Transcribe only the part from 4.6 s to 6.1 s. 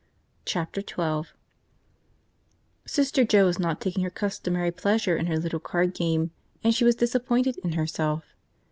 pleasure in her little card